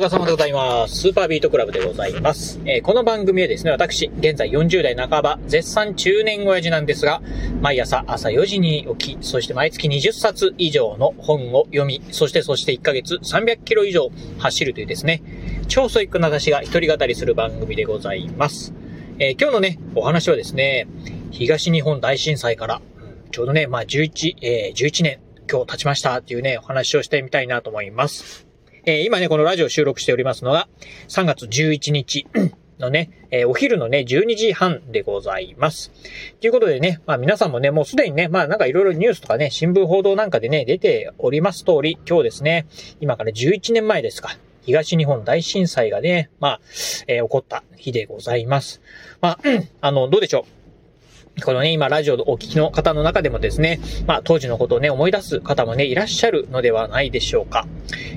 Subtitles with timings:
[0.00, 0.96] 疲れ様でございます。
[0.96, 2.58] スーパービートクラブでございます。
[2.64, 7.20] えー、この番組はですね、私、現在40代半ば、絶賛中年親父なんですが、
[7.60, 15.22] 毎朝朝4時に起き、そして毎月20冊以上の本を読み、そしてそして1ヶ月300キロ以上走るというですね、
[15.68, 18.72] 超ソイックな私が一人語りする番組でございます。
[19.18, 20.86] えー、今日のね、お話はですね、
[21.30, 22.80] 東日本大震災から、
[23.32, 28.49] ちょうどね、まあ11、えー、11年、今日経ちましたっていうね、お話をしてみたいなと思います。
[28.86, 30.68] えー、今ね、このラジオ収録しておりますのが、
[31.08, 32.26] 3月11日
[32.78, 35.90] のね、えー、お昼のね、12時半でございます。
[36.40, 42.66] ということでね、まあ皆さんもね、もうすでにね、まあなんかいろいろニュースとかね、新聞報道なんかでね、出ております通り、今日ですね、
[43.00, 46.60] 今から11年前ですか、東日本大震災がね、まあ、
[47.06, 48.80] えー、起こった日でございます。
[49.20, 49.38] まあ、
[49.80, 50.59] あの、どうでしょう？
[51.40, 57.66] このね、今ラジオをお聞きの方の中でもですね、まあ当時のことをね、思い出す方もね、いらっしゃるのではないでしょうか。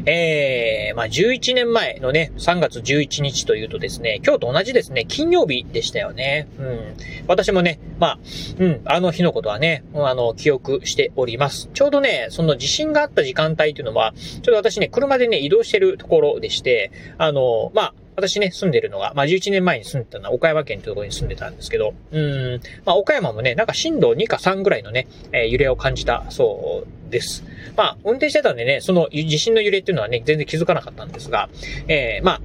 [0.05, 6.47] えー、まあ11年前のね、3月11日というとですね、今日と同じですね、金曜日でしたよね。
[6.59, 6.95] うん。
[7.27, 8.19] 私もね、まあ、
[8.59, 11.69] うん、あの日のことはね、あの、記憶しております。
[11.73, 27.43] ちょうどね、その地震があった時間帯というのは、ちょっと私ね、車でね、移動してるところでして、あの、まあ、私ね、住んでるのが、まあ、11年前に住んでたのは岡山県というところに住んでたんですけど、うん、まあ、岡山もね、なんか震度2か3ぐらいのね、えー、揺れを感じたそうです。
[27.75, 31.49] まあ、運転してたんでね、その地震の揺れっていうのはね、全然気づかなかったんですが、
[31.87, 32.41] えー、まあ、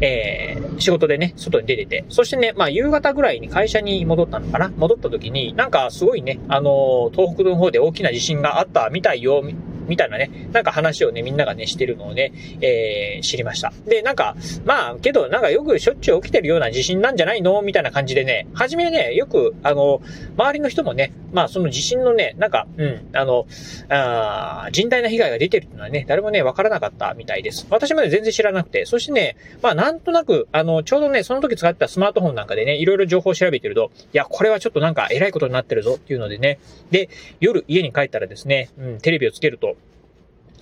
[0.00, 4.70] えー、仕事でね、外に出てて、そしてね、まあ、夕方ぐらいに会社に戻ったのかな？
[4.76, 9.42] 戻った時に、なんかすごいね、あの東北の方で大きな地震があったみたいよ、
[9.86, 13.72] みたいなね、なんか話をね、みんながね、してるのをね、えー、知りました。
[13.86, 17.62] で、なんか、まあ、けど、なんかよくしょっちゅう起きてるような地震なんじゃないの？
[17.62, 20.00] みたいな感じでね、はじめね、よく、あの、
[20.36, 23.46] 周りの人もね、まあ、その地震のね、なんか、うん、あの、
[23.88, 27.66] あ甚大な被害が出てるっていうのはね、誰もね、わからなかったみたいです。
[27.70, 36.58] 私もね、全然知らなくて、そしてね、まあ、なんとなく、あの、ちょうどね、その時使ってたスマートフォンなんかでね、いろいろ情報を調べてると、いや、これはちょっとなんか偉いことになってるぞっていうのでね、
[36.90, 37.08] で、
[37.40, 39.76] 夜家に帰ったらですね、うん、テレビをつけると、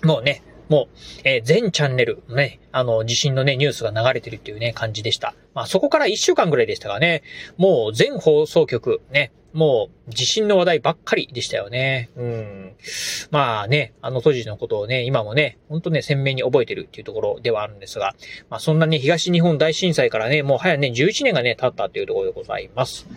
[0.04, 5.34] もうね、もう、えー、全チャンネル、ね、あの、地震のね、ニュースが流れてるっていうね、感じでした。
[5.52, 7.22] まあ、そこから1週間ぐらいでしたがね、
[7.56, 12.08] もう全放送局、ね、もう地震の話題ばっかりでしたよね。
[12.16, 12.72] うん。
[13.30, 18.14] まあね、あの当時のことをね、今もね、ほんとね、鮮明に覚えてるっていうところではあるんですが、
[18.48, 23.08] まあそんなね、東日本大震災からね、もう早ね、11年がね、経ったっていうところでございます。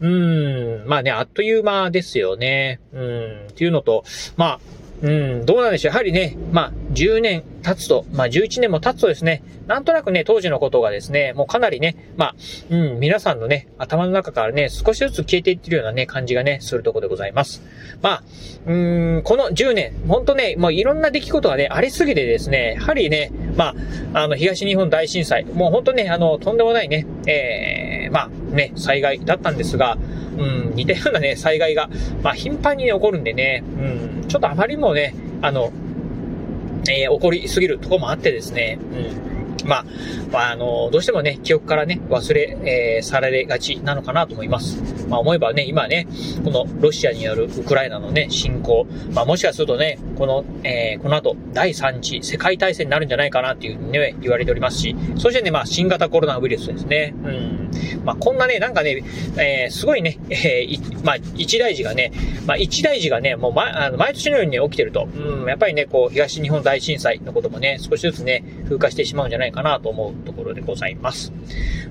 [0.00, 0.84] うん。
[0.86, 2.78] まあね、あっという間ですよね。
[2.92, 3.46] うん。
[3.50, 4.04] っていうのと、
[4.36, 4.60] まあ、
[5.02, 5.92] うん、どうなんでしょう。
[5.92, 12.34] やはりね、まあ、10年経つと、まあ、11年も経つとですね、なんとなくね、当時のことがですね、もうかなりね、まあ、
[12.70, 17.62] うん、皆さんのね、頭の中からね、少しずつ消えていってるようなね、感じがね、するところでございます。
[18.02, 18.22] まあ、
[18.66, 23.74] うん、この10年、ほんとね、もういろんな出来事がね、ありすぎてですね、やはりね、ま
[24.12, 29.96] あ、あの、東日本大震災、もうほんとね、あの、とんでもないね、えー、まあ、ね、災害だったんですが、
[30.36, 31.88] うん、似たようなね、災害が、
[32.22, 35.72] まあ、頻繁に、起こるんでね、うん、ちょっとあまりもね、あの、
[36.88, 38.78] えー、怒りすぎるところもあってですね、
[39.60, 39.84] うん、まあ、
[40.30, 44.99] まあ、あの、どうしてもね、記憶からね、忘れ、えー、されがちなのかなと思います。
[45.10, 46.06] まあ、思えばね、今ね、
[46.44, 57.12] このロシアによるウクライナのね、侵攻、まあ、もしかするとね、この、えー、この後、第3次世界大戦になるんじゃないかなっていうふうにね、言われておりますし、そしてね、まあ、新型コロナウイルスですね。
[57.24, 57.70] うん。
[58.04, 59.02] まあ、こんなね、なんかね、
[59.36, 62.12] えー、すごいね、えー、まあ、一大事がね、
[62.46, 71.32] まあ、一大事がね、もう、ま、あの毎年のようにね、起きてると、うん、やっぱりね、こう、東日本大震災のこともね、少しずつね、風化してしまうんじゃないかなと思うところでございます。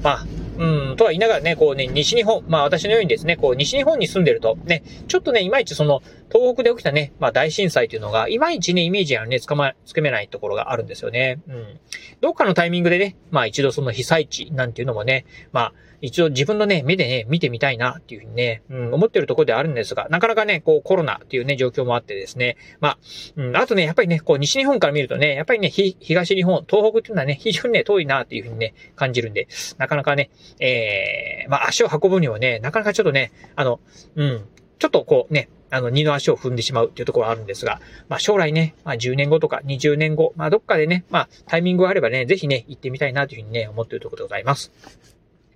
[0.01, 0.25] まあ、
[0.57, 6.01] うん、とは言いながらね、こうね、西日本、まあ私のようにですね、こう西日本に住んでると、ね、ちょっとね、いまいちその、
[6.31, 11.41] 東北で起きたね、まあ大震災というのが、いまいちね、イメージがね、つかま、つけめないところがあるんですよね。
[11.49, 11.79] うん。
[12.21, 22.97] どっかのタイミングでね、まあ一度その被災地なんていうのもね、まあ、一応自分のね、目でね、見てみたいなっていうふうにね、うん、思ってるところであるんですが、なかなかね、こうコロナっていうね、状況もあってですね、まあ、
[23.35, 30.29] うん、あとね、やっぱりね、こう西日本から見るとね、やっぱりね、東日本、東北っていうのはね、非常にね、遠いなっていうふうにね、感じるんで、なかなかね、
[30.59, 33.79] えー、まあ足を運ぶにはね、なかなかちょっとね、あの、
[34.15, 34.45] うん、
[34.77, 44.71] ちょっとこうね、あの、二の足を踏んでしまうっていうところはあるんですが、まあ将来ね、まあ10年後とか20年後、まあどっかでね、まあタイミングがあればね、ぜひね、行ってみたいなというふうにね、思っているところでございます。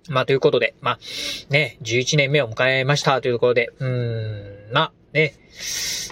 [0.08, 0.98] まあ、ということで、まあ、
[1.48, 5.34] ね、11年目を迎えましたというところで、うーん、まあ、ね、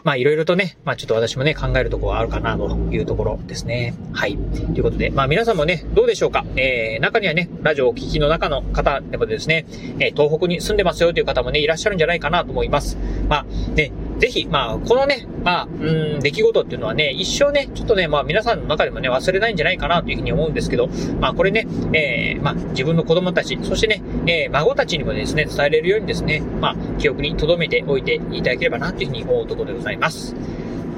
[0.04, 3.94] まあ、いろいろとね、まあ、ちょっと私もね、考えるところはあるかなというところですね。
[4.12, 4.36] はい。
[4.36, 6.44] ということで、まあ、皆さんもね、どうでしょうか？
[6.56, 9.64] えー、中にはね、ラジオをお聞きの中の方でもですね、
[10.00, 12.96] えー、東北に住んでますよという方もね、いらっしゃるんじゃないかなと思います。
[13.28, 20.86] まあ、ね、ぜひ、まあ、このね、まあ、うん、出来事っていうのはね、一生ね、ちょっとね、まあ皆さんの中でもね、忘れないんじゃないかなというふうに思うんですけど、
[21.18, 30.36] まあこれね、えー、まあ自分の子供たち、そしてね、えー、孫たちにもですね、伝えれるようにですね、まあ記憶に留めておいていただければなというふうに思うところでございます。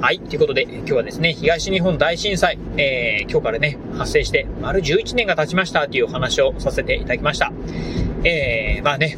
[0.01, 0.19] はい。
[0.19, 7.51] ということで、今日はですね、東日本大震災、えー、今日からね、発生して丸11年が経ちましたというお話をさせていただきました。
[8.23, 9.17] えー、まあね、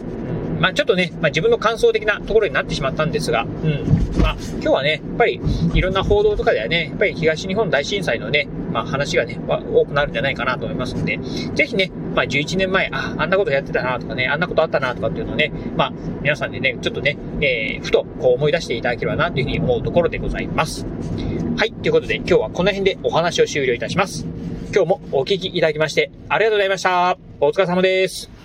[0.59, 4.21] まあちょっとね、まあ自分の感想的なところになってしまったんですが、うん。
[4.21, 5.41] まあ今日はね、やっぱり
[5.73, 11.19] いろんな報道とかではね、やっぱり東日本大震災のね、まあ話がね、多くなるんじゃないかなと思いますので、
[11.53, 20.85] ぜひね、まあ11年前、あ、あんなことやってたなとかね、あんなことあったなとかっていうのをね、まあ皆さんでね、ちょっとね、えー、ふとこう思い出していただければなというふうに思うところでございます。
[21.57, 21.71] はい。
[21.71, 24.25] ということで今日はこの辺でお話を終了いたします。
[24.73, 27.17] 今日もお聞きいただきましてありがとうございました。
[27.39, 28.36] お疲れ様です。